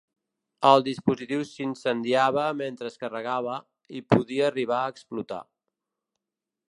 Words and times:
El 0.67 0.85
dispositiu 0.87 1.43
s’incendiava 1.49 2.45
mentre 2.61 2.89
es 2.93 2.97
carregava, 3.03 3.59
i 4.01 4.01
podia 4.15 4.49
arribar 4.51 4.81
a 4.87 4.91
explotar. 4.95 5.41